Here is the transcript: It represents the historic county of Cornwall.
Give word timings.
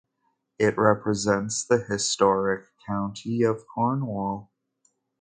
It 0.57 0.79
represents 0.79 1.63
the 1.63 1.77
historic 1.77 2.69
county 2.87 3.43
of 3.43 3.67
Cornwall. 3.67 4.49